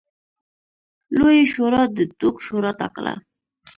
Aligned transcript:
لویې 1.17 1.45
شورا 1.53 1.83
د 1.95 1.99
دوک 2.19 2.35
شورا 2.45 2.71
ټاکله. 2.79 3.13